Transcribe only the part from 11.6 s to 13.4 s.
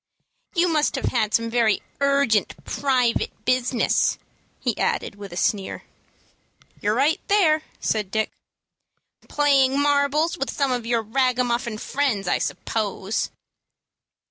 friends, I suppose."